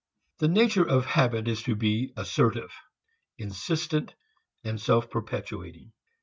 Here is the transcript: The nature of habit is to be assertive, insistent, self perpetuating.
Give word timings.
The 0.39 0.47
nature 0.47 0.83
of 0.83 1.05
habit 1.05 1.47
is 1.47 1.61
to 1.61 1.75
be 1.75 2.11
assertive, 2.17 2.71
insistent, 3.37 4.15
self 4.77 5.11
perpetuating. 5.11 5.93